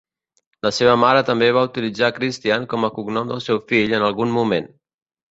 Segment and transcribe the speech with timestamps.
[0.67, 4.33] La seva mare també va utilitzar Christian com a cognom del seu fill en algun
[4.39, 4.73] moment.